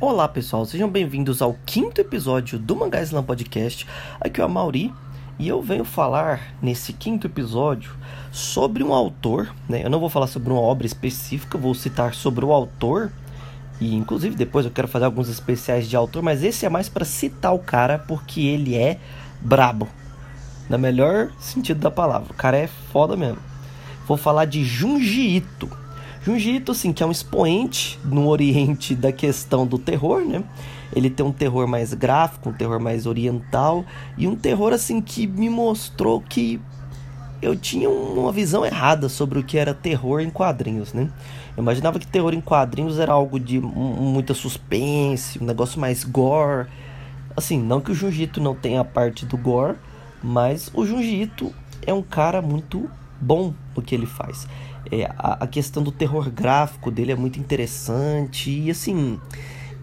[0.00, 3.86] Olá pessoal, sejam bem-vindos ao quinto episódio do Mangá Slam Podcast.
[4.20, 4.92] Aqui é o Mauri
[5.38, 7.94] e eu venho falar nesse quinto episódio
[8.32, 9.54] sobre um autor.
[9.68, 9.84] Né?
[9.84, 13.12] Eu não vou falar sobre uma obra específica, vou citar sobre o autor
[13.80, 17.04] e inclusive depois eu quero fazer alguns especiais de autor, mas esse é mais para
[17.04, 18.98] citar o cara porque ele é
[19.40, 19.88] brabo,
[20.68, 22.32] na melhor sentido da palavra.
[22.32, 23.38] O cara é foda mesmo.
[24.08, 25.83] Vou falar de Junji Ito.
[26.24, 30.42] Junji Ito, assim, que é um expoente no Oriente da questão do terror, né?
[30.96, 33.84] Ele tem um terror mais gráfico, um terror mais oriental
[34.16, 36.58] e um terror assim que me mostrou que
[37.42, 41.10] eu tinha uma visão errada sobre o que era terror em quadrinhos, né?
[41.54, 46.68] Eu imaginava que terror em quadrinhos era algo de muita suspense, um negócio mais gore.
[47.36, 49.76] Assim, não que o Junjito não tenha a parte do gore,
[50.22, 51.52] mas o Junjito
[51.86, 52.88] é um cara muito
[53.20, 54.48] bom no que ele faz.
[54.90, 59.18] É, a, a questão do terror gráfico dele é muito interessante e assim,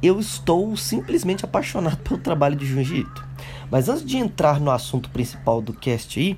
[0.02, 3.32] eu estou simplesmente apaixonado pelo trabalho de Junji Ito.
[3.70, 6.38] Mas antes de entrar no assunto principal do cast aí,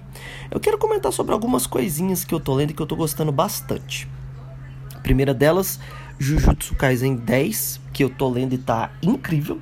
[0.52, 3.32] eu quero comentar sobre algumas coisinhas que eu tô lendo e que eu tô gostando
[3.32, 4.08] bastante.
[4.96, 5.80] A primeira delas,
[6.20, 9.60] Jujutsu Kaisen 10, que eu tô lendo e tá incrível.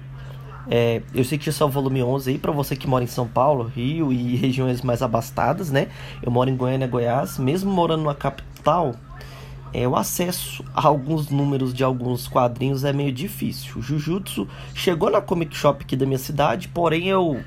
[0.70, 3.08] É, eu sei que já é o volume 11 aí para você que mora em
[3.08, 5.88] São Paulo, Rio e regiões mais abastadas, né?
[6.22, 8.96] Eu moro em Goiânia, Goiás, mesmo morando numa capital tal,
[9.74, 13.82] é, o acesso a alguns números de alguns quadrinhos é meio difícil.
[13.82, 17.42] Jujutsu chegou na Comic Shop aqui da minha cidade, porém eu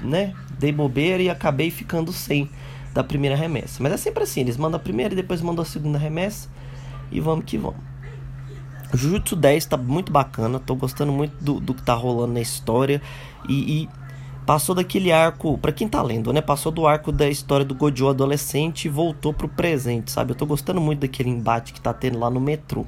[0.00, 2.50] né, dei bobeira e acabei ficando sem
[2.92, 3.82] da primeira remessa.
[3.82, 6.48] Mas é sempre assim, eles mandam a primeira e depois mandam a segunda remessa
[7.10, 7.80] e vamos que vamos.
[8.92, 13.00] Jujutsu 10 tá muito bacana, tô gostando muito do, do que tá rolando na história
[13.48, 13.88] e, e
[14.44, 16.40] Passou daquele arco, para quem tá lendo, né?
[16.40, 20.32] Passou do arco da história do Gojo adolescente e voltou pro presente, sabe?
[20.32, 22.84] Eu tô gostando muito daquele embate que tá tendo lá no metrô.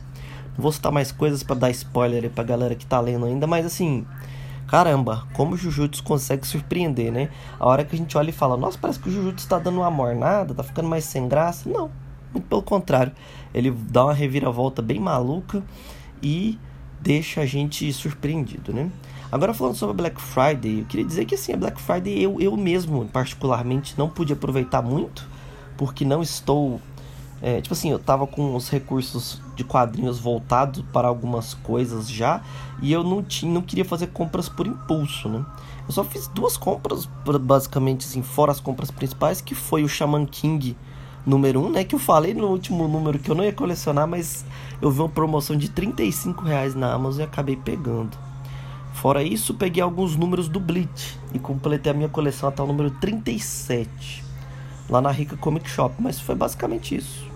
[0.57, 3.47] Não vou citar mais coisas para dar spoiler aí pra galera que tá lendo ainda,
[3.47, 4.05] mas assim,
[4.67, 7.29] caramba, como o Jujutsu consegue surpreender, né?
[7.61, 9.79] A hora que a gente olha e fala, nossa, parece que o Jujutsu tá dando
[9.79, 11.69] uma mornada, tá ficando mais sem graça.
[11.69, 11.89] Não,
[12.33, 13.13] muito pelo contrário.
[13.55, 15.63] Ele dá uma reviravolta bem maluca
[16.21, 16.59] e
[17.01, 18.91] deixa a gente surpreendido, né?
[19.31, 22.41] Agora falando sobre a Black Friday, eu queria dizer que assim, a Black Friday eu,
[22.41, 25.27] eu mesmo, particularmente, não pude aproveitar muito,
[25.77, 26.81] porque não estou.
[27.43, 32.41] É, tipo assim, eu tava com os recursos de quadrinhos voltados para algumas coisas já,
[32.81, 35.45] e eu não, tinha, não queria fazer compras por impulso, né?
[35.87, 37.07] Eu só fiz duas compras,
[37.43, 40.75] basicamente, assim, fora as compras principais, que foi o Shaman King
[41.27, 41.85] número 1, um, né?
[41.85, 44.45] Que eu falei no último número que eu não ia colecionar, mas
[44.81, 48.24] eu vi uma promoção de 35 reais na Amazon e acabei pegando.
[48.95, 52.91] Fora isso, peguei alguns números do Bleach e completei a minha coleção até o número
[52.93, 54.25] 37,
[54.89, 57.27] lá na Rica Comic Shop, mas foi basicamente isso.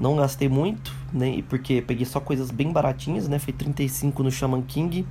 [0.00, 3.38] Não gastei muito, né, porque peguei só coisas bem baratinhas, né?
[3.38, 5.06] Foi 35 no Shaman King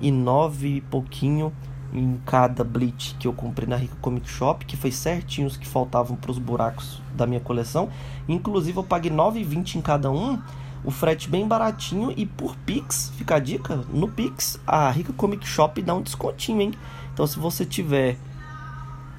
[0.00, 1.52] e 9 e pouquinho
[1.92, 5.66] em cada Bleach que eu comprei na Rica Comic Shop, que foi certinho os que
[5.66, 7.88] faltavam para os buracos da minha coleção.
[8.28, 10.38] Inclusive eu paguei 9,20 em cada um
[10.84, 15.46] o frete bem baratinho e por Pix, fica a dica, no Pix a Rica Comic
[15.46, 16.72] Shop dá um descontinho, hein?
[17.12, 18.16] Então se você tiver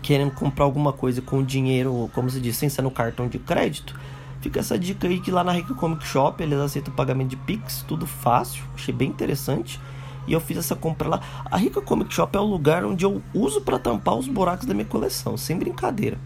[0.01, 3.99] querendo comprar alguma coisa com dinheiro, como se diz, sem ser no cartão de crédito,
[4.39, 7.83] fica essa dica aí que lá na Rica Comic Shop eles aceitam pagamento de Pix,
[7.87, 9.79] tudo fácil, achei bem interessante.
[10.27, 11.21] E eu fiz essa compra lá.
[11.45, 14.73] A Rica Comic Shop é o lugar onde eu uso para tampar os buracos da
[14.73, 16.17] minha coleção, sem brincadeira.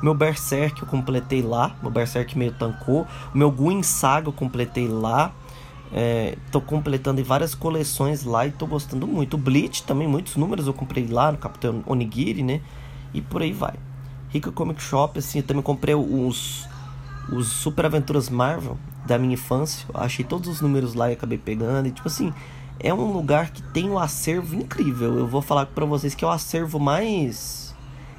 [0.00, 3.06] O meu Berserk eu completei lá, meu Berserk meio tancou.
[3.34, 5.32] O meu Gwyn Saga eu completei lá.
[5.92, 9.34] É, tô completando várias coleções lá e tô gostando muito.
[9.34, 12.60] O Bleach também, muitos números eu comprei lá no Capitão Onigiri, né?
[13.12, 13.74] E por aí vai.
[14.30, 16.68] Rica Comic Shop, assim, eu também comprei os,
[17.32, 19.86] os Super Aventuras Marvel da minha infância.
[19.92, 21.88] achei todos os números lá e acabei pegando.
[21.88, 22.32] E tipo assim,
[22.82, 25.18] é um lugar que tem um acervo incrível.
[25.18, 27.74] Eu vou falar para vocês que é o acervo mais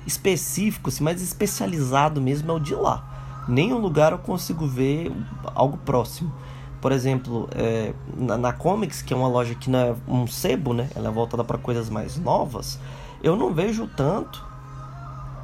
[0.06, 3.44] específico, assim, mais especializado mesmo é o de lá.
[3.48, 5.12] Nenhum lugar eu consigo ver
[5.56, 6.32] algo próximo.
[6.80, 10.74] Por exemplo, é, na, na, Comics, que é uma loja que não é um sebo,
[10.74, 10.90] né?
[10.96, 12.80] Ela é voltada para coisas mais novas.
[13.22, 14.44] Eu não vejo tanto.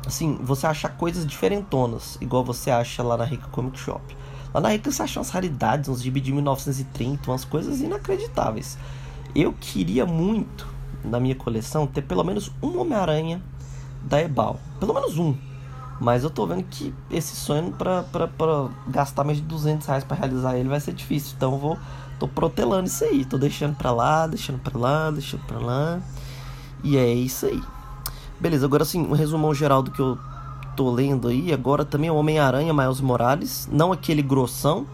[0.06, 4.01] Assim, você achar coisas diferentonas, igual você acha lá na Rica Comic Shop.
[4.53, 8.77] Lá na Rica você acha umas raridades, uns gibi de 1930, umas coisas inacreditáveis.
[9.38, 10.66] Eu queria muito,
[11.06, 13.39] na minha coleção, ter pelo menos um Homem-Aranha
[14.01, 14.60] da Ebal.
[14.80, 15.36] Pelo menos um.
[16.01, 20.04] Mas eu tô vendo que esse sonho pra, pra, pra gastar mais de 200 reais
[20.04, 21.36] pra realizar ele vai ser difícil.
[21.38, 21.78] Então eu vou.
[22.18, 23.24] tô protelando isso aí.
[23.25, 26.01] Tô deixando pra lá, deixando pra lá, deixando pra lá.
[26.84, 27.62] E é isso aí.
[28.39, 30.18] Beleza, agora sim, um resumão geral do que eu
[30.75, 31.54] tô lendo aí.
[31.54, 33.69] Agora também é o Homem-Aranha Miles Morales.
[33.72, 34.88] Não aquele grossão,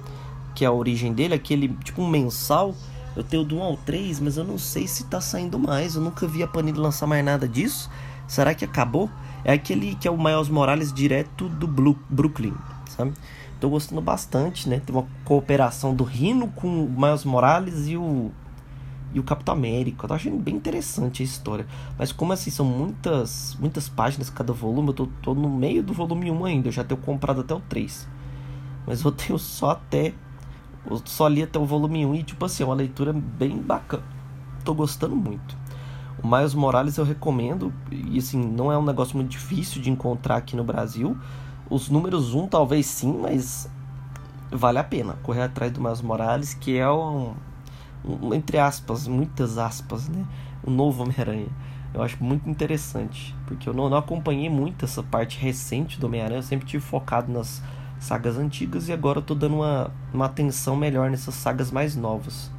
[0.53, 2.75] que é a origem dele, aquele tipo um mensal
[3.15, 5.95] Eu tenho do 1 ao 3, mas eu não sei se tá saindo mais.
[5.95, 7.89] Eu nunca vi a Panini lançar mais nada disso.
[8.27, 9.09] Será que acabou?
[9.43, 12.53] É aquele que é o Miles Morales direto do Blue, Brooklyn,
[12.89, 13.13] sabe?
[13.59, 14.81] Tô gostando bastante, né?
[14.83, 18.31] Tem uma cooperação do Rino com o Miles Morales e o
[19.13, 20.05] e o Capitão América.
[20.05, 21.67] Eu tô achando bem interessante a história.
[21.97, 25.93] Mas como assim, são muitas muitas páginas cada volume, eu tô, tô no meio do
[25.93, 26.67] volume 1 ainda.
[26.69, 28.07] Eu já tenho comprado até o 3.
[28.87, 30.13] Mas eu tenho só até.
[30.89, 34.03] Eu só li até o volume 1 e, tipo assim, é uma leitura bem bacana.
[34.63, 35.57] Tô gostando muito.
[36.21, 37.73] O Miles Morales eu recomendo.
[37.91, 41.17] E assim, não é um negócio muito difícil de encontrar aqui no Brasil.
[41.69, 43.69] Os números 1 talvez sim, mas
[44.51, 47.33] vale a pena correr atrás do Miles Morales, que é um,
[48.05, 50.25] um entre aspas, muitas aspas, né?
[50.63, 51.47] O novo Homem-Aranha.
[51.93, 56.39] Eu acho muito interessante, porque eu não, não acompanhei muito essa parte recente do Homem-Aranha,
[56.39, 57.61] eu sempre tive focado nas
[58.03, 62.51] sagas antigas e agora eu tô dando uma, uma atenção melhor nessas sagas mais novas.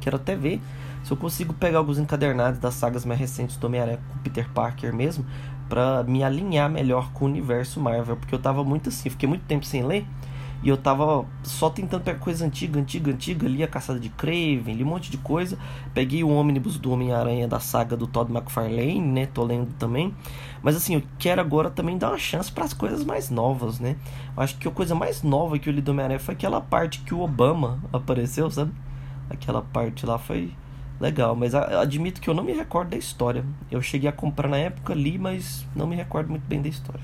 [0.00, 0.60] Quero até ver
[1.04, 4.94] se eu consigo pegar alguns encadernados das sagas mais recentes do Homem-Aranha com Peter Parker
[4.94, 5.24] mesmo,
[5.68, 9.44] para me alinhar melhor com o universo Marvel, porque eu tava muito assim, fiquei muito
[9.44, 10.04] tempo sem ler
[10.62, 14.74] e eu tava só tentando pegar coisa antiga, antiga, antiga, li a Caçada de Craven,
[14.74, 15.58] li um monte de coisa.
[15.94, 19.26] Peguei o ônibus do Homem-Aranha da saga do Todd McFarlane, né?
[19.26, 20.14] Tô lendo também.
[20.62, 23.96] Mas assim, eu quero agora também dar uma chance para as coisas mais novas, né?
[24.36, 27.00] Eu acho que a coisa mais nova que eu li do Homem-Aranha foi aquela parte
[27.00, 28.72] que o Obama apareceu, sabe?
[29.30, 30.52] Aquela parte lá foi
[31.00, 33.46] legal, mas admito que eu não me recordo da história.
[33.70, 37.00] Eu cheguei a comprar na época, li, mas não me recordo muito bem da história.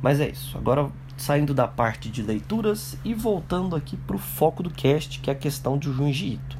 [0.00, 0.56] Mas é isso.
[0.56, 0.88] Agora
[1.18, 5.32] saindo da parte de leituras e voltando aqui para o foco do cast, que é
[5.32, 6.58] a questão de Junji Ito.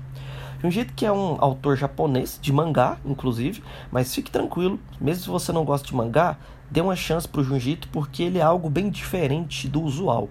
[0.60, 5.52] Junji que é um autor japonês, de mangá, inclusive, mas fique tranquilo, mesmo se você
[5.52, 6.36] não gosta de mangá,
[6.70, 10.28] dê uma chance para o Junji porque ele é algo bem diferente do usual.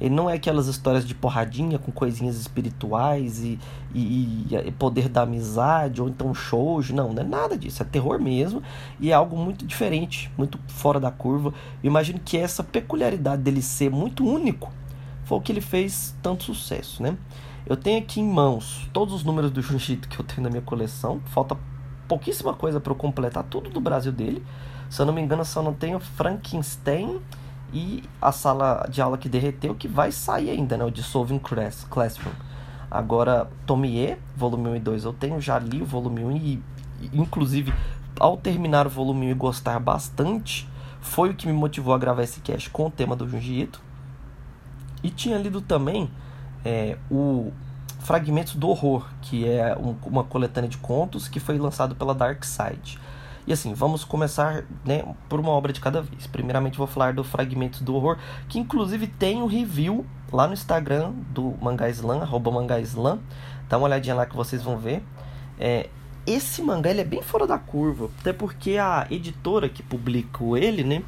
[0.00, 3.58] Ele não é aquelas histórias de porradinha com coisinhas espirituais e,
[3.94, 6.94] e, e, poder da amizade ou então shoujo.
[6.94, 7.82] Não, não é nada disso.
[7.82, 8.62] É terror mesmo
[9.00, 11.54] e é algo muito diferente, muito fora da curva.
[11.82, 14.70] Eu imagino que essa peculiaridade dele ser muito único
[15.24, 17.16] foi o que ele fez tanto sucesso, né?
[17.68, 20.62] Eu tenho aqui em mãos todos os números do Junjito que eu tenho na minha
[20.62, 21.20] coleção.
[21.26, 21.56] Falta
[22.06, 24.44] pouquíssima coisa para eu completar tudo do Brasil dele.
[24.88, 27.20] Se eu não me engano, só não tenho Frankenstein
[27.72, 30.84] e a sala de aula que derreteu, que vai sair ainda, né?
[30.84, 32.32] O Dissolving Classroom.
[32.88, 36.62] Agora, Tomie, volume 1 e 2, eu tenho, já li o volume 1 e,
[37.12, 37.74] inclusive,
[38.20, 40.68] ao terminar o volume 1 e gostar bastante,
[41.00, 43.82] foi o que me motivou a gravar esse cast com o tema do Junji Ito.
[45.02, 46.08] E tinha lido também
[46.66, 47.52] é, o
[48.00, 52.44] Fragmentos do Horror, que é um, uma coletânea de contos que foi lançado pela Dark
[52.44, 52.98] Side.
[53.46, 56.26] E assim, vamos começar né, por uma obra de cada vez.
[56.26, 58.18] Primeiramente vou falar do Fragmentos do Horror,
[58.48, 63.20] que inclusive tem um review lá no Instagram do Mangá Slam, arroba Slam.
[63.68, 65.04] Dá uma olhadinha lá que vocês vão ver.
[65.60, 65.88] É,
[66.26, 70.82] esse mangá ele é bem fora da curva, até porque a editora que publicou ele,
[70.82, 71.04] né,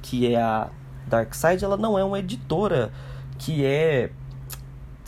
[0.00, 0.70] que é a
[1.08, 2.92] Dark Side, ela não é uma editora
[3.36, 4.12] que é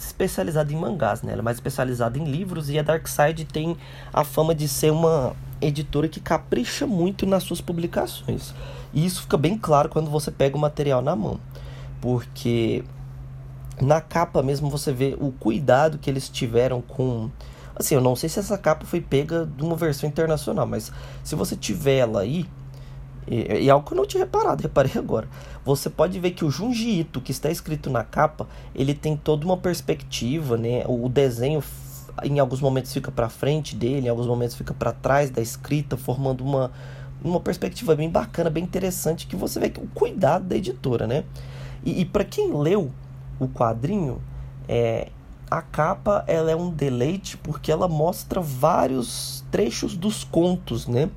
[0.07, 1.33] especializada em mangás, né?
[1.33, 3.77] Ela é mais especializada em livros e a Dark Side tem
[4.13, 8.55] a fama de ser uma editora que capricha muito nas suas publicações.
[8.93, 11.41] E isso fica bem claro quando você pega o material na mão.
[12.01, 12.85] Porque
[13.81, 17.31] na capa mesmo você vê o cuidado que eles tiveram com.
[17.75, 20.93] Assim, eu não sei se essa capa foi pega de uma versão internacional, mas
[21.25, 22.47] se você tiver ela aí,
[23.27, 25.29] e, e algo que eu não tinha reparado, reparei agora.
[25.65, 29.45] Você pode ver que o Junji Ito, que está escrito na capa, ele tem toda
[29.45, 30.85] uma perspectiva, né?
[30.87, 31.63] O desenho
[32.23, 35.97] em alguns momentos fica para frente dele, em alguns momentos fica para trás da escrita,
[35.97, 36.71] formando uma,
[37.23, 41.25] uma perspectiva bem bacana, bem interessante, que você vê que o cuidado da editora, né?
[41.85, 42.91] E, e para quem leu
[43.41, 44.21] o quadrinho,
[44.69, 45.09] é,
[45.51, 51.11] a capa ela é um deleite porque ela mostra vários trechos dos contos, né?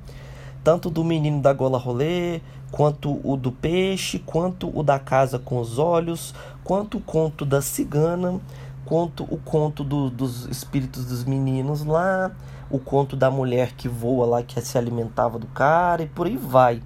[0.68, 5.58] Tanto do menino da gola rolê, quanto o do peixe, quanto o da casa com
[5.58, 8.38] os olhos, quanto o conto da cigana
[8.84, 12.30] conto, o conto do, dos espíritos dos meninos lá,
[12.70, 16.36] o conto da mulher que voa lá, que se alimentava do cara, e por aí
[16.36, 16.82] vai.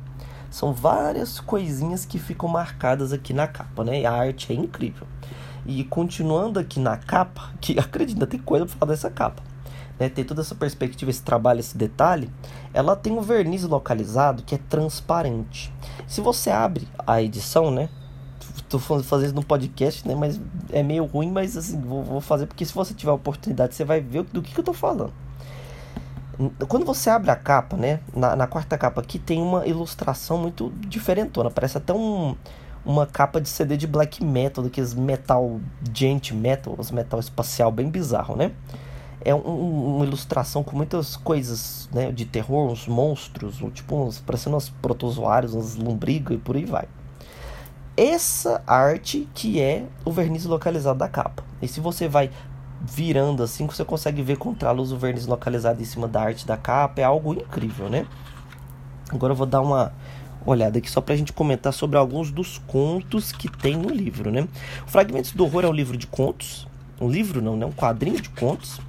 [0.48, 4.04] São várias coisinhas que ficam marcadas aqui na capa, né?
[4.04, 5.08] A arte é incrível.
[5.66, 9.42] E continuando aqui na capa, que acredita, tem coisa pra falar dessa capa.
[10.02, 10.09] Né?
[10.09, 12.28] Tem toda essa perspectiva, esse trabalho, esse detalhe.
[12.75, 15.73] Ela tem um verniz localizado que é transparente.
[16.09, 17.88] Se você abre a edição, né?
[18.68, 20.14] tô fazendo no podcast, né?
[20.14, 20.40] Mas
[20.73, 23.85] é meio ruim, mas assim, vou, vou, fazer porque se você tiver a oportunidade, você
[23.85, 25.12] vai ver do que, que eu tô falando.
[26.66, 28.00] Quando você abre a capa, né?
[28.16, 31.50] Na, na quarta capa aqui tem uma ilustração muito diferentona.
[31.50, 32.35] Parece até um,
[32.85, 35.61] uma capa de CD de black metal, daqueles metal,
[35.94, 38.50] gente metal, os metal espacial bem bizarro, né?
[39.24, 44.56] É um, uma ilustração com muitas coisas né, de terror, uns monstros, tipo uns, parecendo
[44.56, 46.86] uns protozoários, uns lombrigas e por aí vai.
[47.96, 51.44] Essa arte que é o verniz localizado da capa.
[51.60, 52.30] E se você vai
[52.80, 56.46] virando assim, você consegue ver contra a luz o verniz localizado em cima da arte
[56.46, 58.06] da capa, é algo incrível, né?
[59.10, 59.92] Agora eu vou dar uma
[60.44, 64.48] olhada aqui só pra gente comentar sobre alguns dos contos que tem no livro, né?
[64.86, 66.66] Fragmentos do Horror é um livro de contos,
[67.00, 67.66] um livro não, né?
[67.66, 68.80] Um quadrinho de contos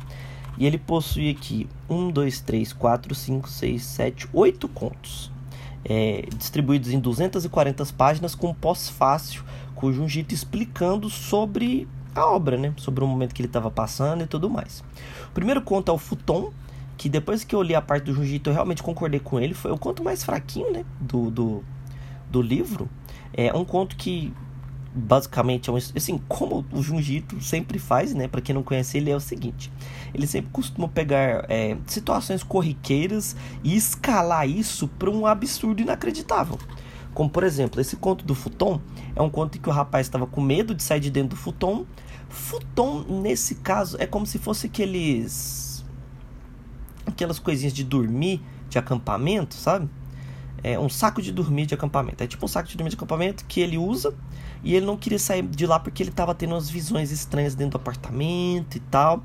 [0.58, 5.32] e ele possui aqui 1, 2, 3, 4, 5, 6, 7, 8 contos.
[5.86, 9.44] É, distribuídos em 240 páginas com pós-fácil,
[9.76, 12.74] com o Junjito explicando sobre a obra, né?
[12.78, 14.84] Sobre o momento que ele estava passando e tudo mais.
[15.28, 16.54] O primeiro conto é o Futon,
[16.96, 19.54] que depois que eu li a parte do Junjito eu realmente concordei com ele.
[19.54, 20.86] Foi o conto mais fraquinho, né?
[21.02, 21.64] Do, do,
[22.30, 22.88] do livro.
[23.34, 24.32] É um conto que
[24.96, 28.28] basicamente é um, assim como o Junjito sempre faz, né?
[28.28, 29.72] Para quem não conhece ele é o seguinte:
[30.14, 36.60] ele sempre costuma pegar é, situações corriqueiras e escalar isso para um absurdo inacreditável.
[37.14, 38.80] Como por exemplo, esse conto do futon
[39.16, 41.36] é um conto em que o rapaz estava com medo de sair de dentro do
[41.36, 41.86] futon.
[42.30, 45.84] Futon nesse caso é como se fosse aqueles
[47.06, 49.90] aquelas coisinhas de dormir de acampamento, sabe?
[50.64, 52.24] É um saco de dormir de acampamento.
[52.24, 54.16] É tipo um saco de dormir de acampamento que ele usa
[54.64, 57.78] e ele não queria sair de lá porque ele estava tendo umas visões estranhas dentro
[57.78, 59.24] do apartamento e tal.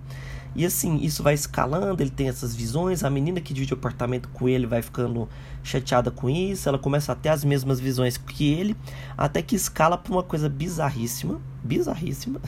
[0.56, 4.28] E assim, isso vai escalando, ele tem essas visões, a menina que divide o apartamento
[4.30, 5.28] com ele vai ficando
[5.62, 8.76] chateada com isso, ela começa a ter as mesmas visões que ele,
[9.16, 12.40] até que escala para uma coisa bizarríssima, bizarríssima.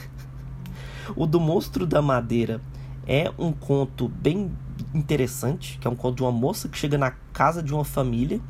[1.14, 2.61] o do Monstro da Madeira
[3.06, 4.50] é um conto bem
[4.94, 8.40] interessante, que é um conto de uma moça que chega na casa de uma família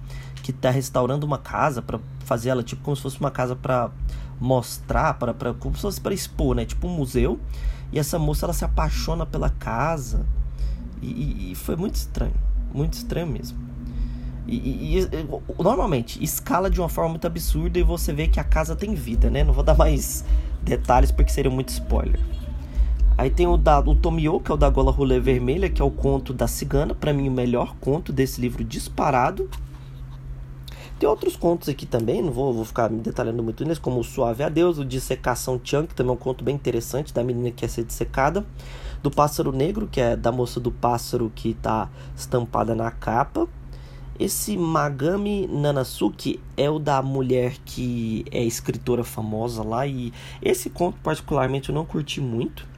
[0.43, 3.91] que está restaurando uma casa para fazer ela tipo como se fosse uma casa para
[4.41, 6.65] mostrar, para como se fosse para expor, né?
[6.65, 7.39] Tipo um museu.
[7.93, 10.27] E essa moça ela se apaixona pela casa.
[11.03, 12.35] E, e foi muito estranho.
[12.73, 13.59] Muito estranho mesmo.
[14.47, 18.75] E, e, normalmente escala de uma forma muito absurda e você vê que a casa
[18.75, 19.45] tem vida, né?
[19.45, 20.25] Não vou dar mais
[20.63, 22.19] detalhes porque seria muito spoiler.
[23.17, 25.85] Aí tem o da o Tomio, que é o da gola rolê vermelha, que é
[25.85, 29.49] o conto da cigana, para mim o melhor conto desse livro disparado.
[31.01, 34.05] Tem outros contos aqui também, não vou, vou ficar me detalhando muito nisso, como o
[34.05, 37.57] Suave Adeus, o Dissecação Chan, que também é um conto bem interessante, da menina que
[37.57, 38.45] quer ser dissecada.
[39.03, 43.49] Do Pássaro Negro, que é da moça do pássaro que está estampada na capa.
[44.19, 49.87] Esse Magami Nanasuki é o da mulher que é escritora famosa lá.
[49.87, 52.69] E esse conto, particularmente, eu não curti muito.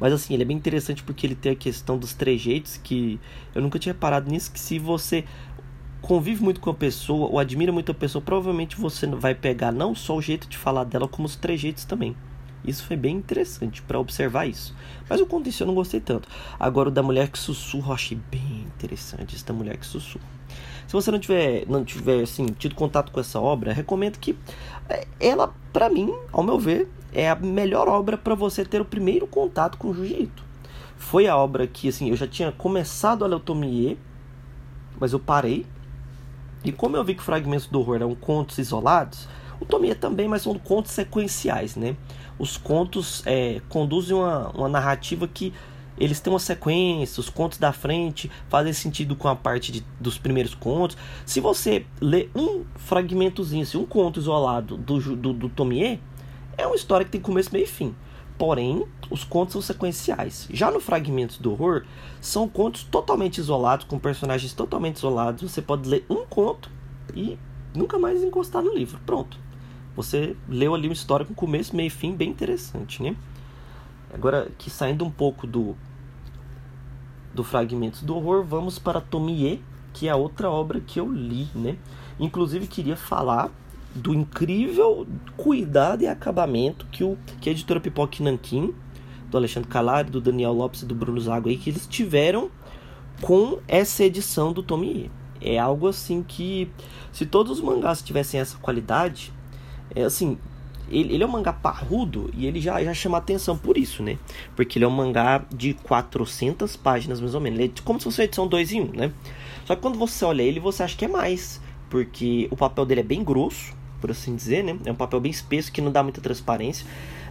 [0.00, 3.20] Mas assim, ele é bem interessante porque ele tem a questão dos trejeitos que
[3.54, 4.50] eu nunca tinha reparado nisso.
[4.50, 5.24] Que se você
[6.00, 9.94] convive muito com a pessoa ou admira muito a pessoa, provavelmente você vai pegar não
[9.94, 12.16] só o jeito de falar dela, como os trejeitos também.
[12.64, 14.74] Isso foi bem interessante para observar isso.
[15.08, 16.28] Mas o conto eu não gostei tanto.
[16.58, 19.36] Agora o da mulher que sussurra eu achei bem interessante.
[19.36, 20.24] Essa da mulher que sussurra.
[20.86, 24.36] Se você não tiver, não tiver assim, tido contato com essa obra, recomendo que
[24.88, 28.84] é, ela, para mim, ao meu ver, é a melhor obra para você ter o
[28.84, 30.44] primeiro contato com o jiu-jitsu.
[30.96, 33.96] Foi a obra que assim, eu já tinha começado a ler o
[34.98, 35.64] mas eu parei
[36.64, 39.28] e como eu vi que Fragmentos do Horror eram contos isolados,
[39.60, 41.96] o Tomie também, mas são contos sequenciais, né?
[42.38, 45.52] Os contos é, conduzem uma, uma narrativa que
[45.98, 50.16] eles têm uma sequência, os contos da frente fazem sentido com a parte de, dos
[50.16, 50.96] primeiros contos.
[51.26, 56.00] Se você lê um fragmentozinho, assim, um conto isolado do, do, do Tomie,
[56.56, 57.94] é uma história que tem começo, meio e fim.
[58.38, 60.46] Porém, os contos são sequenciais.
[60.52, 61.84] Já no Fragmentos do Horror,
[62.20, 65.50] são contos totalmente isolados, com personagens totalmente isolados.
[65.50, 66.70] Você pode ler um conto
[67.14, 67.36] e
[67.74, 69.00] nunca mais encostar no livro.
[69.04, 69.36] Pronto.
[69.96, 73.16] Você leu ali uma história com começo, meio e fim, bem interessante, né?
[74.14, 75.76] Agora, que saindo um pouco do,
[77.34, 79.60] do Fragmentos do Horror, vamos para Tomie,
[79.92, 81.76] que é a outra obra que eu li, né?
[82.20, 83.50] Inclusive, queria falar
[83.98, 88.74] do incrível cuidado e acabamento que, o, que a editora Pipoque Nankin,
[89.30, 92.50] do Alexandre Calari, do Daniel Lopes e do Bruno Zago aí, que eles tiveram
[93.20, 95.10] com essa edição do Tomie.
[95.40, 96.70] É algo assim que,
[97.12, 99.32] se todos os mangás tivessem essa qualidade,
[99.94, 100.38] é assim,
[100.90, 104.18] ele, ele, é um mangá parrudo e ele já, já chama atenção por isso, né?
[104.56, 107.58] Porque ele é um mangá de 400 páginas, mais ou menos.
[107.58, 109.12] Ele é como se fosse uma edição 2 em 1, um, né?
[109.64, 111.60] Só que quando você olha ele, você acha que é mais.
[111.90, 114.78] Porque o papel dele é bem grosso, por assim dizer, né?
[114.84, 116.86] É um papel bem espesso que não dá muita transparência.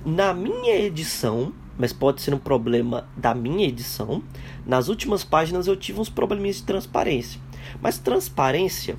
[0.05, 4.23] Na minha edição, mas pode ser um problema da minha edição,
[4.65, 7.39] nas últimas páginas eu tive uns probleminhas de transparência.
[7.81, 8.97] Mas transparência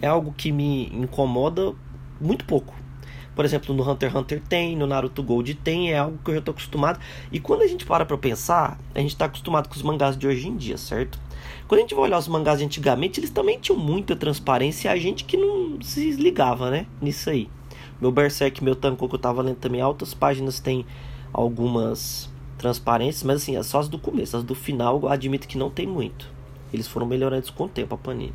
[0.00, 1.74] é algo que me incomoda
[2.20, 2.74] muito pouco.
[3.34, 6.36] Por exemplo, no Hunter x Hunter tem, no Naruto Gold tem, é algo que eu
[6.36, 6.98] já tô acostumado.
[7.30, 10.26] E quando a gente para pra pensar, a gente tá acostumado com os mangás de
[10.26, 11.20] hoje em dia, certo?
[11.68, 14.92] Quando a gente vai olhar os mangás de antigamente, eles também tinham muita transparência e
[14.92, 16.86] a gente que não se ligava, né?
[17.02, 17.50] Nisso aí.
[18.00, 20.86] Meu Berserk, meu Tanko que eu tava lendo também, altas páginas tem
[21.32, 25.58] algumas transparências, mas assim, é só as do começo, as do final eu admito que
[25.58, 26.30] não tem muito.
[26.72, 28.32] Eles foram melhorando com o tempo, a Panini.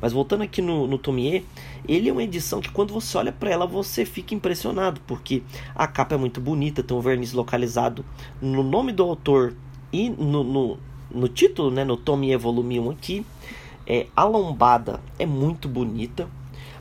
[0.00, 1.44] Mas voltando aqui no, no Tomie,
[1.86, 5.42] ele é uma edição que quando você olha para ela você fica impressionado, porque
[5.74, 8.04] a capa é muito bonita, tem um verniz localizado
[8.40, 9.54] no nome do autor
[9.92, 10.78] e no, no,
[11.10, 13.26] no título, né, no Tomie Volume 1 aqui.
[13.86, 16.28] É, a lombada é muito bonita.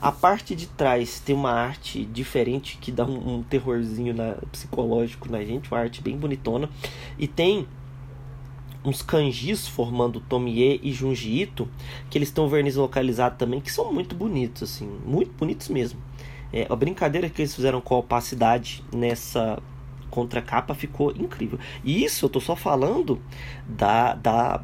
[0.01, 5.29] A parte de trás tem uma arte diferente que dá um, um terrorzinho na, psicológico
[5.29, 6.69] na gente, uma arte bem bonitona.
[7.17, 7.67] E tem
[8.83, 11.67] uns kanjis formando Tomie e Junji Ito,
[12.09, 15.99] que eles estão verniz localizado também, que são muito bonitos, assim, muito bonitos mesmo.
[16.51, 19.61] É, a brincadeira que eles fizeram com a opacidade nessa
[20.09, 21.59] contracapa ficou incrível.
[21.83, 23.21] E isso eu tô só falando
[23.67, 24.63] da, da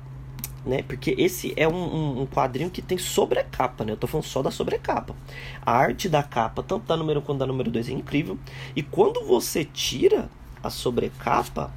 [0.65, 0.81] né?
[0.81, 3.91] Porque esse é um, um, quadrinho que tem sobrecapa, né?
[3.91, 5.15] Eu tô falando só da sobrecapa.
[5.63, 8.37] A arte da capa, tanto da número 1 quanto da número 2, é incrível.
[8.75, 10.29] E quando você tira
[10.63, 11.71] a sobrecapa,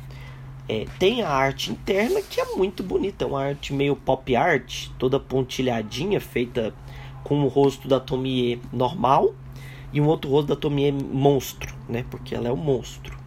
[0.68, 3.24] é, tem a arte interna que é muito bonita.
[3.24, 6.74] É uma arte meio pop art, toda pontilhadinha, feita
[7.22, 9.34] com o rosto da Tomie normal
[9.92, 12.04] e um outro rosto da Tomie monstro, né?
[12.10, 13.17] Porque ela é um monstro.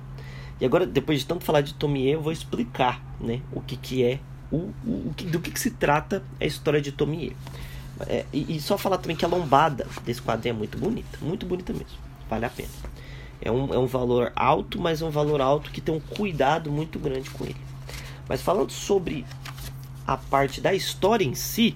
[0.62, 3.42] E agora, depois de tanto falar de Tomie, eu vou explicar, né?
[3.52, 4.20] O que, que é
[4.52, 7.36] o, o, do que, que, se trata a história de Tomie.
[8.08, 11.46] É, e, e, só falar também que a lombada desse quadrinho é muito bonita, muito
[11.48, 11.98] bonita mesmo,
[12.30, 12.70] vale a pena.
[13.42, 16.72] É um, é um valor alto, mas é um valor alto que tem um cuidado
[16.72, 17.58] muito grande com ele.
[18.30, 19.26] Mas falando sobre
[20.06, 21.76] a parte da história em si,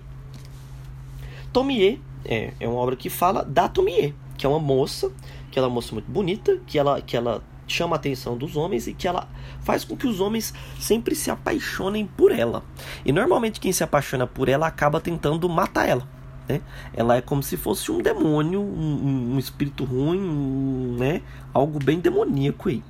[1.51, 5.11] Tomie é, é uma obra que fala da Tomie, que é uma moça,
[5.49, 8.55] que ela é uma moça muito bonita, que ela, que ela chama a atenção dos
[8.55, 9.27] homens e que ela
[9.61, 12.63] faz com que os homens sempre se apaixonem por ela.
[13.05, 16.07] E normalmente quem se apaixona por ela acaba tentando matar ela.
[16.47, 16.61] Né?
[16.93, 21.21] Ela é como se fosse um demônio, um, um espírito ruim, um, né?
[21.53, 22.83] algo bem demoníaco aí.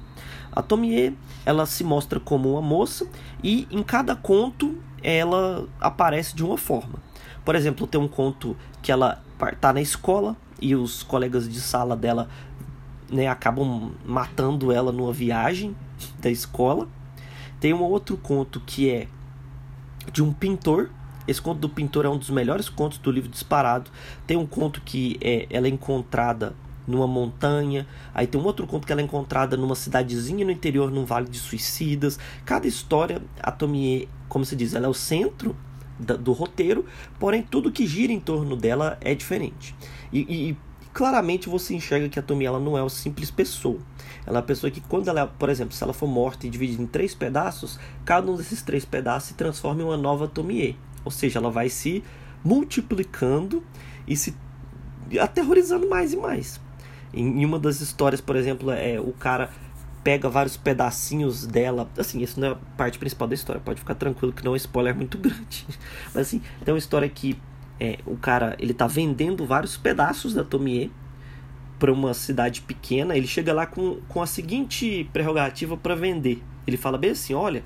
[0.52, 3.08] A Tomie ela se mostra como uma moça
[3.44, 7.00] e em cada conto ela aparece de uma forma.
[7.44, 9.22] Por exemplo, tem um conto que ela
[9.54, 12.30] está na escola e os colegas de sala dela
[13.10, 15.76] né, acabam matando ela numa viagem
[16.20, 16.88] da escola.
[17.60, 19.08] Tem um outro conto que é
[20.12, 20.90] de um pintor.
[21.28, 23.90] Esse conto do pintor é um dos melhores contos do livro disparado.
[24.28, 26.56] Tem um conto que é, ela é encontrada
[26.88, 27.88] numa montanha.
[28.14, 31.28] Aí tem um outro conto que ela é encontrada numa cidadezinha no interior, num vale
[31.28, 32.20] de suicidas.
[32.44, 35.56] Cada história, a Tomie, como se diz, ela é o centro
[36.00, 36.86] da, do roteiro,
[37.20, 39.76] porém tudo que gira em torno dela é diferente.
[40.12, 40.20] E,
[40.52, 40.58] e
[40.96, 43.80] claramente você enxerga que a Tomie ela não é uma simples pessoa.
[44.26, 46.82] Ela é uma pessoa que quando ela, por exemplo, se ela for morta e dividida
[46.82, 50.78] em três pedaços, cada um desses três pedaços se transforma em uma nova Tomie.
[51.04, 52.02] Ou seja, ela vai se
[52.42, 53.62] multiplicando
[54.08, 54.34] e se
[55.20, 56.62] aterrorizando mais e mais.
[57.14, 59.50] Em uma das histórias, por exemplo, é o cara
[60.02, 61.90] pega vários pedacinhos dela.
[61.98, 63.62] Assim, isso não é a parte principal da história.
[63.62, 65.66] Pode ficar tranquilo que não é um spoiler muito grande.
[66.14, 67.38] Mas assim, tem uma história que
[67.80, 70.92] é, o cara ele tá vendendo vários pedaços da Tomie
[71.78, 73.16] para uma cidade pequena.
[73.16, 76.42] Ele chega lá com, com a seguinte prerrogativa para vender.
[76.66, 77.64] Ele fala bem assim: olha,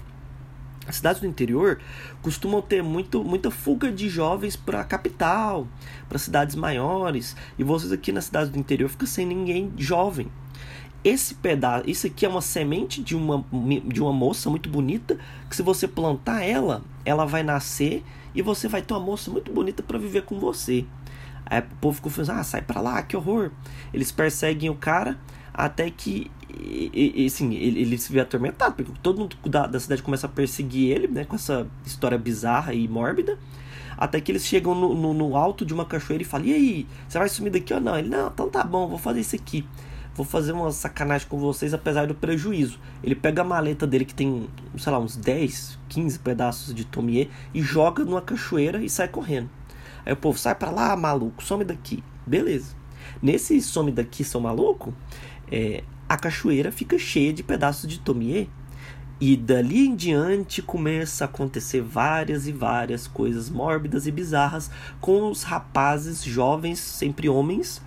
[0.87, 1.79] as cidades do interior
[2.21, 5.67] costumam ter muito, muita fuga de jovens para a capital,
[6.07, 10.27] para cidades maiores, e vocês aqui na cidade do interior ficam sem ninguém jovem.
[11.03, 13.45] Esse pedaço, isso aqui é uma semente de uma,
[13.85, 15.17] de uma moça muito bonita,
[15.47, 19.51] que se você plantar ela, ela vai nascer e você vai ter uma moça muito
[19.51, 20.85] bonita para viver com você.
[21.45, 23.51] Aí o povo ficou falando, ah, sai pra lá, que horror.
[23.93, 25.17] Eles perseguem o cara
[25.53, 29.79] até que, e, e, assim, ele, ele, se vê atormentado, porque todo mundo da, da
[29.79, 33.37] cidade começa a perseguir ele, né, com essa história bizarra e mórbida.
[33.97, 36.87] Até que eles chegam no, no, no alto de uma cachoeira e falam, e aí,
[37.07, 37.97] você vai sumir daqui ou não?
[37.97, 39.65] Ele, não, então tá bom, vou fazer isso aqui
[40.19, 42.77] vou fazer uma sacanagem com vocês apesar do prejuízo.
[43.01, 47.29] Ele pega a maleta dele que tem, sei lá, uns 10, 15 pedaços de Tomie
[47.53, 49.49] e joga numa cachoeira e sai correndo.
[50.05, 52.03] Aí o povo sai para lá, maluco, some daqui.
[52.27, 52.75] Beleza.
[53.21, 54.93] Nesse some daqui, seu maluco,
[55.49, 58.49] é, a cachoeira fica cheia de pedaços de Tomie.
[59.21, 65.31] E dali em diante começa a acontecer várias e várias coisas mórbidas e bizarras com
[65.31, 67.81] os rapazes jovens, sempre homens,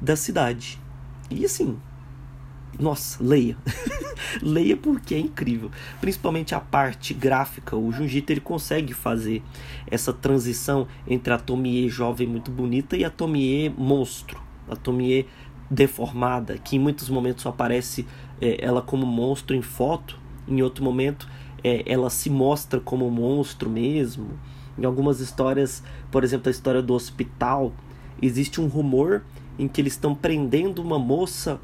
[0.00, 0.78] da cidade.
[1.30, 1.78] E assim,
[2.78, 3.56] nossa, leia.
[4.40, 5.70] leia porque é incrível.
[6.00, 7.76] Principalmente a parte gráfica.
[7.76, 9.42] O Junjito ele consegue fazer
[9.90, 14.40] essa transição entre a Tomie jovem muito bonita e a Tomie monstro.
[14.68, 15.26] A Tomie
[15.70, 18.06] deformada, que em muitos momentos só aparece
[18.40, 21.28] é, ela como monstro em foto, em outro momento
[21.62, 24.30] é, ela se mostra como monstro mesmo.
[24.78, 27.72] Em algumas histórias, por exemplo, a história do hospital,
[28.22, 29.22] existe um rumor
[29.58, 31.60] em que eles estão prendendo uma moça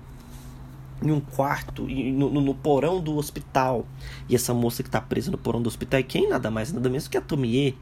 [1.03, 3.87] em um quarto, no, no, porão do hospital.
[4.29, 6.29] E essa moça que está presa no porão do hospital é quem?
[6.29, 7.77] Nada mais, nada menos que a Tomie.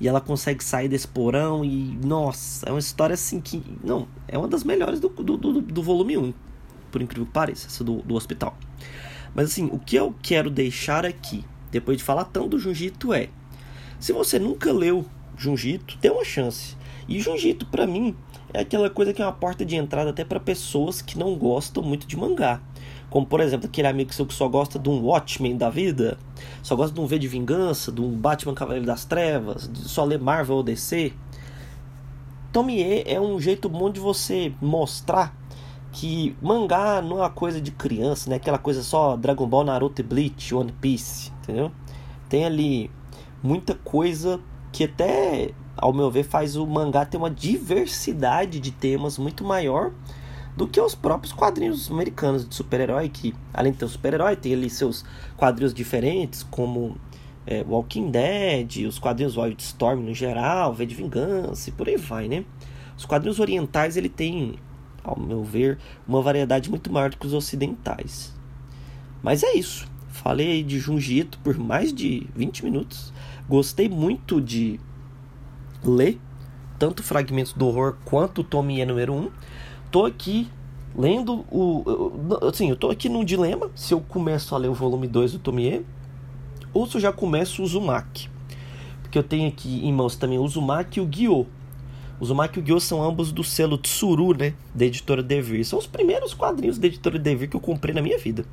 [0.00, 3.62] E ela consegue sair desse porão e, nossa, é uma história assim que.
[3.84, 6.34] Não, é uma das melhores do, do, do, do volume 1,
[6.90, 8.56] por incrível que pareça, essa do, do hospital.
[9.34, 13.28] Mas assim, o que eu quero deixar aqui, depois de falar tanto do Jujito, é:
[13.98, 15.04] se você nunca leu
[15.36, 16.76] Jujito, dê uma chance.
[17.10, 18.14] E Jujito, para mim,
[18.54, 21.82] é aquela coisa que é uma porta de entrada até para pessoas que não gostam
[21.82, 22.60] muito de mangá.
[23.10, 26.16] Como, por exemplo, aquele amigo seu que só gosta de um Watchmen da vida,
[26.62, 30.20] só gosta de um V de Vingança, de um Batman Cavaleiro das Trevas, só ler
[30.20, 31.12] Marvel ou DC.
[32.52, 35.36] Tomie é um jeito bom de você mostrar
[35.92, 38.36] que mangá não é uma coisa de criança, né?
[38.36, 41.72] Aquela coisa só Dragon Ball, Naruto e Bleach, One Piece, entendeu?
[42.28, 42.90] Tem ali
[43.42, 44.40] muita coisa
[44.72, 49.92] que até, ao meu ver, faz o mangá ter uma diversidade de temas muito maior
[50.54, 54.52] do que os próprios quadrinhos americanos de super-herói, que além de ter o super-herói, tem
[54.52, 55.04] ali seus
[55.36, 56.98] quadrinhos diferentes, como
[57.46, 62.28] é, Walking Dead, os quadrinhos Wildstorm no geral, V de Vingança e por aí vai,
[62.28, 62.44] né?
[62.94, 64.56] Os quadrinhos orientais ele tem,
[65.02, 68.34] ao meu ver, uma variedade muito maior do que os ocidentais.
[69.22, 69.88] Mas é isso.
[70.08, 73.10] Falei de Junjito por mais de 20 minutos.
[73.48, 74.78] Gostei muito de
[75.84, 76.18] ler
[76.78, 79.30] tanto fragmentos do horror quanto o Tomie número 1
[79.90, 80.48] tô aqui
[80.96, 82.38] lendo o.
[82.48, 85.38] Assim, eu tô aqui num dilema se eu começo a ler o volume 2 do
[85.38, 85.84] Tomie
[86.72, 88.28] ou se eu já começo o Uzumaki.
[89.02, 91.40] Porque eu tenho aqui em mãos também o Uzumaki e o Gyo.
[91.40, 91.48] O
[92.20, 94.54] Uzumaki e o Gyo são ambos do selo Tsuru, né?
[94.74, 95.64] Da editora Devir.
[95.64, 98.44] São os primeiros quadrinhos da editora Devir que eu comprei na minha vida.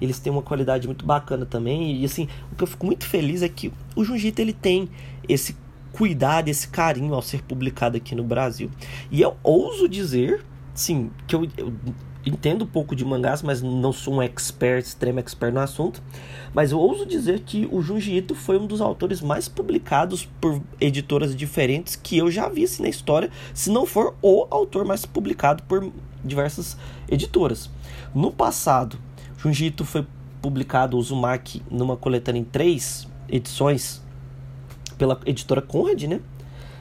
[0.00, 2.00] Eles têm uma qualidade muito bacana também.
[2.00, 4.88] E assim, o que eu fico muito feliz é que o Jujita ele tem
[5.28, 5.54] esse
[5.92, 8.70] cuidado, esse carinho ao ser publicado aqui no Brasil.
[9.10, 11.72] E eu ouso dizer sim, que eu, eu
[12.24, 16.02] entendo um pouco de mangás, mas não sou um expert, extremo expert no assunto.
[16.54, 20.60] Mas eu ouso dizer que o Junji Ito foi um dos autores mais publicados por
[20.80, 25.04] editoras diferentes que eu já vi assim, na história, se não for o autor mais
[25.04, 25.90] publicado por
[26.24, 26.76] diversas
[27.10, 27.70] editoras.
[28.14, 28.98] No passado,
[29.38, 30.06] Junji Ito foi
[30.40, 34.02] publicado, Uzumaki, numa coletânea em três edições
[35.02, 36.20] pela editora Conrad, né?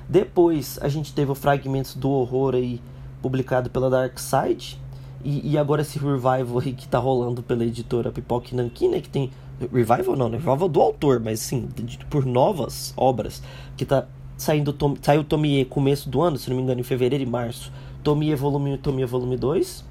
[0.08, 2.80] Depois a gente teve o Fragmentos do Horror aí
[3.20, 4.80] publicado pela Dark Side.
[5.24, 9.02] E, e agora esse revival aí que tá rolando pela editora Pipoque Nankin, né?
[9.02, 9.32] Que tem.
[9.60, 10.38] Revival não, né?
[10.38, 11.68] Revival do autor, mas sim,
[12.12, 13.42] por novas obras.
[13.76, 14.06] Que tá
[14.38, 14.72] saindo.
[14.72, 17.72] Tom, saiu Tomie começo do ano, se não me engano, em fevereiro e março.
[18.04, 19.84] Tomie volume 1 Tomie volume 2.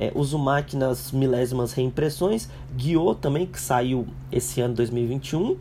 [0.00, 2.48] É, Uzumaki nas milésimas reimpressões.
[2.76, 5.56] Gyo também, que saiu esse ano 2021.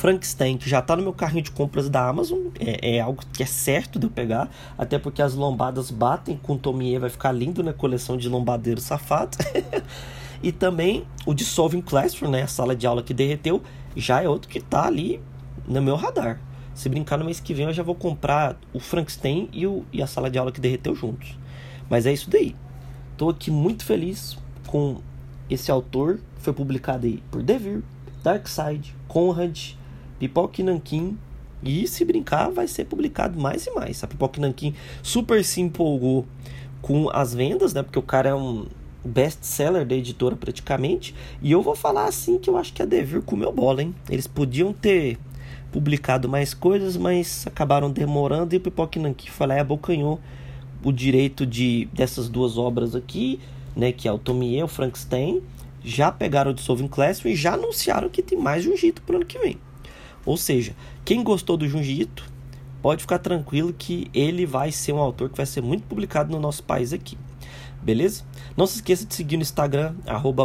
[0.00, 3.42] Frankenstein, que já está no meu carrinho de compras da Amazon, é, é, algo que
[3.42, 7.62] é certo de eu pegar, até porque as lombadas batem com Tomie, vai ficar lindo
[7.62, 9.36] na coleção de lombadeiros safados.
[10.42, 13.62] e também o Dissolving Classroom, né, a sala de aula que derreteu,
[13.94, 15.20] já é outro que está ali
[15.68, 16.40] no meu radar.
[16.74, 20.02] Se brincar no mês que vem, eu já vou comprar o Frankenstein e, o, e
[20.02, 21.38] a sala de aula que derreteu juntos.
[21.90, 22.56] Mas é isso daí.
[23.12, 25.02] Estou aqui muito feliz com
[25.50, 26.20] esse autor.
[26.38, 27.82] Foi publicado aí por Devir,
[28.22, 29.78] Darkseid, Conrad,
[30.20, 31.16] Pipoque Nankin.
[31.62, 34.04] E se brincar, vai ser publicado mais e mais.
[34.04, 36.26] A Pipoque Nankin super se empolgou
[36.80, 37.82] com as vendas, né?
[37.82, 38.66] Porque o cara é um
[39.04, 41.14] best-seller da editora praticamente.
[41.42, 43.94] E eu vou falar assim que eu acho que a Devir comeu bola, hein?
[44.08, 45.18] Eles podiam ter
[45.72, 50.20] publicado mais coisas, mas acabaram demorando e o Pipoque Nankin foi lá e abocanhou
[50.82, 53.38] o direito de dessas duas obras aqui,
[53.76, 53.92] né?
[53.92, 55.42] Que é o Tomie e o Frankenstein.
[55.82, 59.38] Já pegaram o Dissolving Classroom e já anunciaram que tem mais jeito pro ano que
[59.38, 59.58] vem.
[60.30, 62.24] Ou seja, quem gostou do Junji Ito,
[62.80, 66.38] pode ficar tranquilo que ele vai ser um autor que vai ser muito publicado no
[66.38, 67.18] nosso país aqui.
[67.82, 68.22] Beleza?
[68.56, 69.92] Não se esqueça de seguir no Instagram,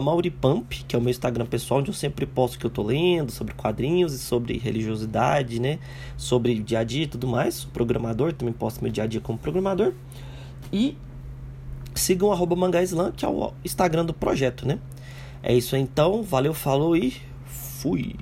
[0.01, 2.81] Mauripump, que é o meu Instagram pessoal, onde eu sempre posto o que eu tô
[2.81, 5.77] lendo, sobre quadrinhos e sobre religiosidade, né?
[6.17, 7.63] Sobre dia a dia e tudo mais.
[7.65, 9.93] Programador, também posto meu dia a dia como programador.
[10.73, 10.97] E
[11.93, 14.79] sigam o Mangaislan, que é o Instagram do projeto, né?
[15.43, 17.13] É isso então, valeu, falou e
[17.45, 18.15] fui!